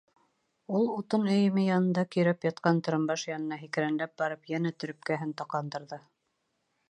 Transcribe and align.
Ул, 0.77 0.87
утын 1.01 1.27
өйөмө 1.33 1.65
янында 1.65 2.03
көйрәп 2.15 2.47
ятҡан 2.49 2.79
торомбаш 2.87 3.27
янына 3.31 3.61
һикерәнләп 3.65 4.15
барып, 4.23 4.49
йәнә 4.55 4.71
төрөпкәһен 4.85 5.35
тоҡандырҙы. 5.43 6.01